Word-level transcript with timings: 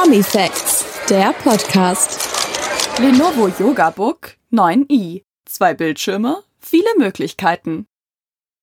Promi 0.00 0.22
Facts, 0.22 0.84
der 1.10 1.32
Podcast. 1.32 2.20
Lenovo 3.00 3.48
Yoga 3.58 3.90
Book 3.90 4.36
9i. 4.52 5.22
Zwei 5.44 5.74
Bildschirme, 5.74 6.44
viele 6.60 6.88
Möglichkeiten. 6.98 7.84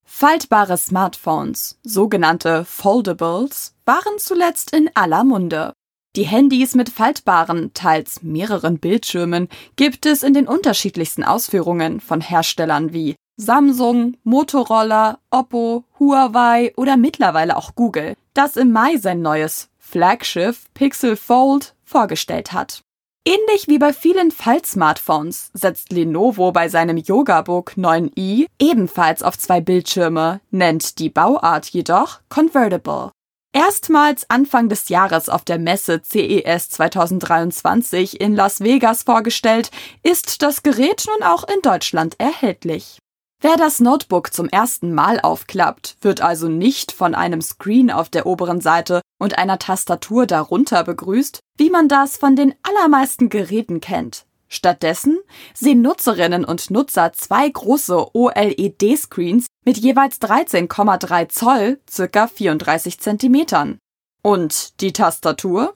Faltbare 0.06 0.78
Smartphones, 0.78 1.78
sogenannte 1.84 2.64
Foldables, 2.64 3.76
waren 3.84 4.18
zuletzt 4.18 4.74
in 4.74 4.90
aller 4.94 5.26
Munde. 5.26 5.74
Die 6.16 6.24
Handys 6.24 6.74
mit 6.74 6.88
faltbaren, 6.88 7.74
teils 7.74 8.24
mehreren 8.24 8.80
Bildschirmen 8.80 9.50
gibt 9.76 10.06
es 10.06 10.24
in 10.24 10.34
den 10.34 10.48
unterschiedlichsten 10.48 11.26
Ausführungen 11.26 12.00
von 12.00 12.22
Herstellern 12.22 12.94
wie 12.94 13.16
Samsung, 13.36 14.16
Motorola, 14.24 15.20
Oppo, 15.32 15.84
Huawei 16.00 16.72
oder 16.78 16.96
mittlerweile 16.96 17.58
auch 17.58 17.76
Google, 17.76 18.16
das 18.34 18.56
im 18.56 18.72
Mai 18.72 18.96
sein 18.96 19.22
neues 19.22 19.68
Flaggschiff 19.90 20.66
Pixel 20.74 21.16
Fold 21.16 21.76
vorgestellt 21.86 22.52
hat. 22.52 22.82
Ähnlich 23.28 23.68
wie 23.68 23.80
bei 23.80 23.94
vielen 23.94 24.32
Faltsmartphones 24.32 25.52
setzt 25.54 25.92
Lenovo 25.92 26.52
bei 26.52 26.70
seinem 26.70 26.98
YogaBook 26.98 27.74
9i 27.78 28.46
ebenfalls 28.60 29.24
auf 29.24 29.38
zwei 29.38 29.62
Bildschirme, 29.62 30.42
nennt 30.52 31.00
die 31.00 31.10
Bauart 31.10 31.68
jedoch 31.68 32.20
Convertible. 32.30 33.12
Erstmals 33.54 34.30
Anfang 34.30 34.70
des 34.70 34.90
Jahres 34.90 35.30
auf 35.30 35.46
der 35.46 35.60
Messe 35.60 36.02
CES 36.04 36.70
2023 36.72 38.20
in 38.20 38.36
Las 38.36 38.60
Vegas 38.60 39.04
vorgestellt, 39.04 39.72
ist 40.04 40.42
das 40.42 40.62
Gerät 40.62 41.06
nun 41.08 41.24
auch 41.24 41.48
in 41.48 41.62
Deutschland 41.62 42.20
erhältlich. 42.20 43.00
Wer 43.42 43.58
das 43.58 43.80
Notebook 43.80 44.34
zum 44.34 44.50
ersten 44.50 44.94
Mal 44.94 45.20
aufklappt, 45.20 45.98
wird 46.02 46.22
also 46.22 46.48
nicht 46.48 46.92
von 46.92 47.14
einem 47.14 47.42
Screen 47.42 47.92
auf 47.92 48.10
der 48.10 48.26
oberen 48.26 48.62
Seite 48.62 49.02
und 49.20 49.38
einer 49.38 49.60
Tastatur 49.60 50.26
darunter 50.26 50.84
begrüßt, 50.84 51.40
wie 51.58 51.70
man 51.70 51.88
das 51.88 52.18
von 52.18 52.36
den 52.36 52.56
allermeisten 52.64 53.30
Geräten 53.30 53.82
kennt. 53.82 54.26
Stattdessen 54.48 55.20
sehen 55.54 55.82
Nutzerinnen 55.82 56.46
und 56.46 56.72
Nutzer 56.72 57.12
zwei 57.14 57.50
große 57.50 58.16
OLED-Screens 58.16 59.48
mit 59.66 59.78
jeweils 59.78 60.22
13,3 60.22 61.30
Zoll, 61.30 61.80
circa 61.90 62.28
34 62.28 63.00
Zentimetern. 63.00 63.80
Und 64.22 64.80
die 64.82 64.94
Tastatur? 64.94 65.74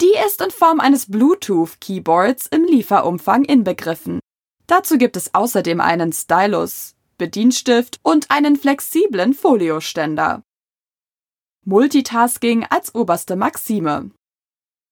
Die 0.00 0.14
ist 0.26 0.40
in 0.40 0.50
Form 0.50 0.80
eines 0.80 1.10
Bluetooth-Keyboards 1.10 2.46
im 2.46 2.64
Lieferumfang 2.64 3.44
inbegriffen. 3.44 4.20
Dazu 4.66 4.96
gibt 4.96 5.16
es 5.16 5.34
außerdem 5.34 5.80
einen 5.80 6.12
Stylus, 6.12 6.94
Bedienstift 7.20 8.00
und 8.02 8.30
einen 8.30 8.56
flexiblen 8.56 9.34
Folioständer. 9.34 10.42
Multitasking 11.66 12.64
als 12.70 12.94
oberste 12.94 13.36
Maxime. 13.36 14.10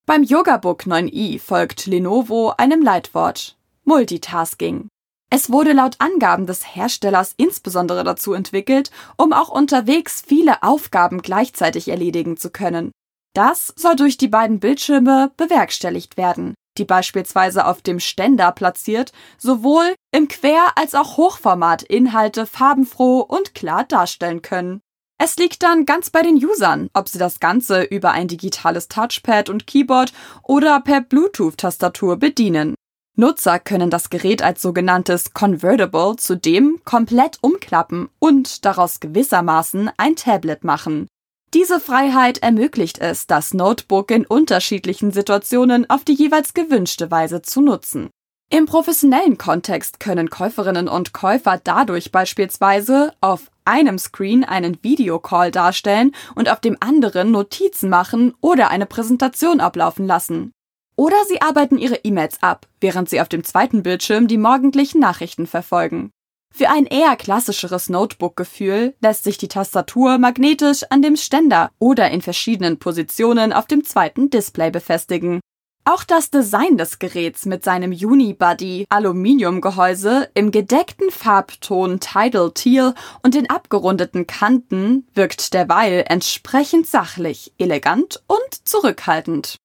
Beim 0.05 0.23
Yogabook 0.23 0.83
9i 0.83 1.41
folgt 1.41 1.87
Lenovo 1.87 2.53
einem 2.59 2.83
Leitwort 2.83 3.57
Multitasking. 3.85 4.89
Es 5.31 5.51
wurde 5.51 5.73
laut 5.73 5.97
Angaben 6.01 6.47
des 6.47 6.77
Herstellers 6.77 7.33
insbesondere 7.39 8.05
dazu 8.05 8.35
entwickelt, 8.35 8.91
um 9.17 9.33
auch 9.33 9.49
unterwegs 9.49 10.21
viele 10.21 10.63
Aufgaben 10.63 11.23
gleichzeitig 11.23 11.89
erledigen 11.89 12.37
zu 12.37 12.51
können. 12.51 12.93
Das 13.33 13.73
soll 13.75 13.97
durch 13.97 14.19
die 14.19 14.29
beiden 14.29 14.61
Bildschirme 14.61 15.33
bewerkstelligt 15.39 16.19
werden, 16.19 16.53
die 16.79 16.85
beispielsweise 16.85 17.67
auf 17.67 17.83
dem 17.83 18.01
Ständer 18.01 18.53
platziert, 18.53 19.13
sowohl 19.37 19.95
im 20.13 20.29
Quer- 20.29 20.73
als 20.77 20.95
auch 20.95 21.17
Hochformat 21.17 21.83
Inhalte 21.83 22.47
farbenfroh 22.47 23.21
und 23.21 23.55
klar 23.55 23.85
darstellen 23.85 24.43
können. 24.43 24.81
Es 25.21 25.37
liegt 25.37 25.65
dann 25.65 25.85
ganz 25.85 26.11
bei 26.11 26.23
den 26.23 26.37
Usern, 26.37 26.91
ob 26.95 27.09
sie 27.09 27.19
das 27.19 27.41
Ganze 27.41 27.83
über 27.83 28.13
ein 28.13 28.29
digitales 28.29 28.87
Touchpad 28.87 29.51
und 29.51 29.67
Keyboard 29.67 30.13
oder 30.45 30.81
per 30.81 31.01
Bluetooth-Tastatur 31.01 32.19
bedienen. 32.19 32.77
Nutzer 33.17 33.59
können 33.59 33.91
das 33.91 34.11
Gerät 34.11 34.43
als 34.43 34.63
sogenanntes 34.63 35.35
Convertible 35.35 36.15
zudem 36.17 36.81
komplett 36.85 37.39
umklappen 37.41 38.11
und 38.21 38.65
daraus 38.65 39.01
gewissermaßen 39.01 39.91
ein 39.97 40.15
Tablet 40.15 40.63
machen. 40.63 41.09
Diese 41.55 41.81
Freiheit 41.81 42.39
ermöglicht 42.39 42.99
es, 42.99 43.27
das 43.27 43.55
Notebook 43.55 44.11
in 44.11 44.27
unterschiedlichen 44.27 45.13
Situationen 45.13 45.89
auf 45.89 46.05
die 46.05 46.13
jeweils 46.13 46.53
gewünschte 46.53 47.11
Weise 47.11 47.41
zu 47.41 47.63
nutzen. 47.63 48.11
Im 48.51 48.67
professionellen 48.67 49.39
Kontext 49.39 49.99
können 49.99 50.29
Käuferinnen 50.29 50.89
und 50.89 51.15
Käufer 51.15 51.59
dadurch 51.63 52.13
beispielsweise 52.13 53.15
auf 53.23 53.51
einem 53.65 53.99
Screen 53.99 54.45
einen 54.45 54.83
Videocall 54.83 55.51
darstellen 55.51 56.13
und 56.35 56.51
auf 56.51 56.61
dem 56.61 56.77
anderen 56.81 57.31
Notizen 57.31 57.89
machen 57.89 58.35
oder 58.41 58.69
eine 58.69 58.87
Präsentation 58.87 59.61
ablaufen 59.61 60.07
lassen. 60.07 60.53
Oder 60.97 61.17
sie 61.29 61.41
arbeiten 61.41 61.79
ihre 61.79 61.97
E-Mails 61.97 62.43
ab, 62.43 62.67
während 62.81 63.09
sie 63.09 63.21
auf 63.21 63.29
dem 63.29 63.45
zweiten 63.45 63.83
Bildschirm 63.83 64.29
die 64.29 64.39
morgendlichen 64.39 65.01
Nachrichten 65.01 65.47
verfolgen. 65.47 66.11
Für 66.55 66.71
ein 66.71 66.87
eher 66.87 67.15
klassischeres 67.17 67.89
Notebook-Gefühl 67.89 68.95
lässt 69.01 69.25
sich 69.25 69.39
die 69.39 69.49
Tastatur 69.49 70.19
magnetisch 70.19 70.83
an 70.91 71.03
dem 71.03 71.17
Ständer 71.17 71.71
oder 71.79 72.11
in 72.11 72.23
verschiedenen 72.23 72.79
Positionen 72.79 73.53
auf 73.53 73.67
dem 73.67 73.85
zweiten 73.85 74.31
Display 74.31 74.71
befestigen. 74.71 75.41
Auch 75.85 76.05
das 76.05 76.31
Design 76.31 76.77
des 76.77 76.99
Geräts 76.99 77.47
mit 77.47 77.65
seinem 77.65 77.93
Unibody 77.93 78.85
Aluminiumgehäuse 78.91 80.29
im 80.35 80.51
gedeckten 80.51 81.11
Farbton 81.11 81.99
Tidal 81.99 82.53
Teal 82.53 82.95
und 83.23 83.35
den 83.35 83.49
abgerundeten 83.49 84.27
Kanten 84.27 85.09
wirkt 85.15 85.55
derweil 85.55 86.05
entsprechend 86.07 86.87
sachlich, 86.87 87.55
elegant 87.57 88.23
und 88.27 88.69
zurückhaltend. 88.69 89.57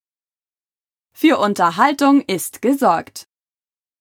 Für 1.14 1.40
Unterhaltung 1.40 2.22
ist 2.22 2.62
gesorgt. 2.62 3.26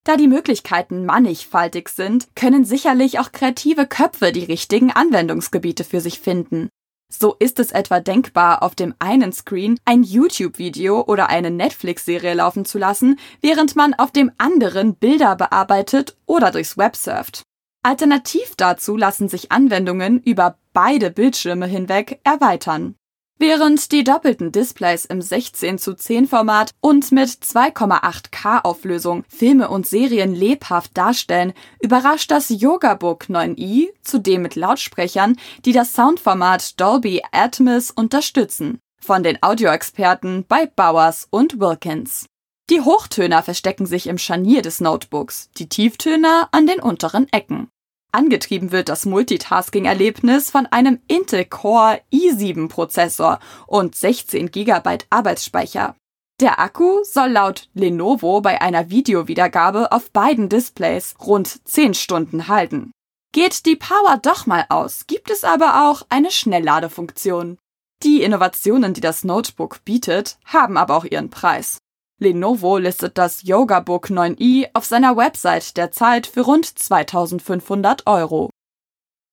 Da 0.04 0.16
die 0.16 0.26
Möglichkeiten 0.26 1.06
mannigfaltig 1.06 1.88
sind, 1.88 2.34
können 2.34 2.64
sicherlich 2.64 3.20
auch 3.20 3.30
kreative 3.30 3.86
Köpfe 3.86 4.32
die 4.32 4.44
richtigen 4.44 4.90
Anwendungsgebiete 4.90 5.84
für 5.84 6.00
sich 6.00 6.18
finden. 6.18 6.68
So 7.12 7.36
ist 7.38 7.60
es 7.60 7.72
etwa 7.72 8.00
denkbar, 8.00 8.62
auf 8.62 8.74
dem 8.74 8.94
einen 8.98 9.32
Screen 9.32 9.78
ein 9.84 10.02
YouTube-Video 10.02 11.02
oder 11.02 11.28
eine 11.28 11.50
Netflix-Serie 11.50 12.34
laufen 12.34 12.64
zu 12.64 12.78
lassen, 12.78 13.18
während 13.42 13.76
man 13.76 13.94
auf 13.94 14.10
dem 14.10 14.32
anderen 14.38 14.96
Bilder 14.96 15.36
bearbeitet 15.36 16.16
oder 16.26 16.50
durchs 16.50 16.78
Web 16.78 16.96
surft. 16.96 17.42
Alternativ 17.84 18.54
dazu 18.56 18.96
lassen 18.96 19.28
sich 19.28 19.52
Anwendungen 19.52 20.20
über 20.22 20.56
beide 20.72 21.10
Bildschirme 21.10 21.66
hinweg 21.66 22.20
erweitern. 22.24 22.96
Während 23.44 23.91
die 23.91 24.04
doppelten 24.04 24.53
Displays 24.53 25.04
im 25.04 25.20
16 25.20 25.76
zu 25.76 25.94
10 25.94 26.28
Format 26.28 26.70
und 26.80 27.10
mit 27.10 27.28
2,8K 27.28 28.60
Auflösung 28.62 29.25
Filme 29.28 29.69
und 29.69 29.84
Serien 29.84 30.32
lebhaft 30.32 30.97
darstellen, 30.97 31.53
überrascht 31.82 32.30
das 32.30 32.50
Yogabook 32.50 33.25
9i 33.25 33.88
zudem 34.00 34.42
mit 34.42 34.54
Lautsprechern, 34.54 35.34
die 35.64 35.72
das 35.72 35.92
Soundformat 35.92 36.80
Dolby 36.80 37.20
Atmos 37.32 37.91
unterstützen. 37.91 38.78
Von 39.00 39.25
den 39.25 39.42
Audioexperten 39.42 40.44
bei 40.47 40.66
Bowers 40.66 41.26
und 41.30 41.59
Wilkins. 41.59 42.26
Die 42.70 42.80
Hochtöner 42.80 43.42
verstecken 43.42 43.86
sich 43.86 44.06
im 44.06 44.19
Scharnier 44.19 44.62
des 44.62 44.80
Notebooks, 44.80 45.50
die 45.59 45.69
Tieftöner 45.69 46.48
an 46.53 46.69
den 46.69 46.78
unteren 46.78 47.26
Ecken. 47.32 47.66
Angetrieben 48.14 48.72
wird 48.72 48.90
das 48.90 49.06
Multitasking-Erlebnis 49.06 50.50
von 50.50 50.66
einem 50.66 51.00
Intel 51.08 51.46
Core 51.46 52.02
i7-Prozessor 52.12 53.40
und 53.66 53.94
16 53.94 54.50
GB 54.50 54.98
Arbeitsspeicher. 55.08 55.96
Der 56.38 56.60
Akku 56.60 57.04
soll 57.04 57.30
laut 57.30 57.70
Lenovo 57.72 58.42
bei 58.42 58.60
einer 58.60 58.90
Videowiedergabe 58.90 59.92
auf 59.92 60.10
beiden 60.10 60.50
Displays 60.50 61.14
rund 61.24 61.66
10 61.66 61.94
Stunden 61.94 62.48
halten. 62.48 62.92
Geht 63.32 63.64
die 63.64 63.76
Power 63.76 64.18
doch 64.20 64.44
mal 64.44 64.66
aus, 64.68 65.06
gibt 65.06 65.30
es 65.30 65.42
aber 65.42 65.88
auch 65.88 66.02
eine 66.10 66.30
Schnellladefunktion. 66.30 67.56
Die 68.02 68.22
Innovationen, 68.22 68.92
die 68.92 69.00
das 69.00 69.24
Notebook 69.24 69.84
bietet, 69.84 70.36
haben 70.44 70.76
aber 70.76 70.97
auch 70.97 71.04
ihren 71.06 71.30
Preis. 71.30 71.78
Lenovo 72.22 72.78
listet 72.78 73.19
das 73.19 73.42
Yoga 73.42 73.80
Book 73.80 74.09
9i 74.09 74.69
auf 74.74 74.84
seiner 74.84 75.16
Website 75.16 75.77
derzeit 75.77 76.28
für 76.28 76.42
rund 76.42 76.66
2500 76.66 78.07
Euro. 78.07 78.52